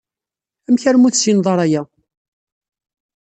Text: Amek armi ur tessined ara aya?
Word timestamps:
Amek 0.67 0.83
armi 0.89 1.05
ur 1.07 1.13
tessined 1.13 1.45
ara 1.51 1.63
aya? 1.67 1.81